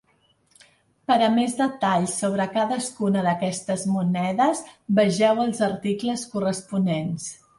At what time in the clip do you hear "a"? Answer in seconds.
1.25-1.27